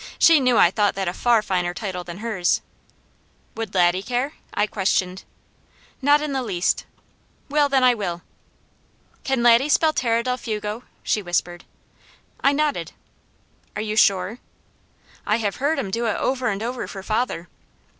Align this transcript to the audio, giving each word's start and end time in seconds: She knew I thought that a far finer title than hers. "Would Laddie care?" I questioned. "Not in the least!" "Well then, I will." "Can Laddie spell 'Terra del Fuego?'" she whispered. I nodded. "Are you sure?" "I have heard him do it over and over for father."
She 0.17 0.39
knew 0.39 0.57
I 0.57 0.71
thought 0.71 0.95
that 0.95 1.07
a 1.07 1.13
far 1.13 1.43
finer 1.43 1.75
title 1.75 2.03
than 2.03 2.17
hers. 2.17 2.61
"Would 3.53 3.75
Laddie 3.75 4.01
care?" 4.01 4.33
I 4.51 4.65
questioned. 4.65 5.25
"Not 6.01 6.23
in 6.23 6.33
the 6.33 6.41
least!" 6.41 6.87
"Well 7.49 7.69
then, 7.69 7.83
I 7.83 7.93
will." 7.93 8.23
"Can 9.23 9.43
Laddie 9.43 9.69
spell 9.69 9.93
'Terra 9.93 10.23
del 10.23 10.37
Fuego?'" 10.37 10.85
she 11.03 11.21
whispered. 11.21 11.65
I 12.43 12.51
nodded. 12.51 12.93
"Are 13.75 13.81
you 13.83 13.95
sure?" 13.95 14.39
"I 15.27 15.35
have 15.35 15.57
heard 15.57 15.77
him 15.77 15.91
do 15.91 16.07
it 16.07 16.15
over 16.17 16.47
and 16.47 16.63
over 16.63 16.87
for 16.87 17.03
father." 17.03 17.47